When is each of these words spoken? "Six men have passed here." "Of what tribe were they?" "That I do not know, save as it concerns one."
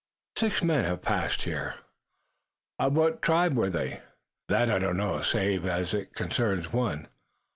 "Six 0.35 0.63
men 0.63 0.83
have 0.85 1.03
passed 1.03 1.43
here." 1.43 1.75
"Of 2.79 2.93
what 2.97 3.21
tribe 3.21 3.53
were 3.55 3.69
they?" 3.69 4.01
"That 4.49 4.71
I 4.71 4.79
do 4.79 4.85
not 4.85 4.95
know, 4.95 5.21
save 5.21 5.63
as 5.67 5.93
it 5.93 6.15
concerns 6.15 6.73
one." 6.73 7.07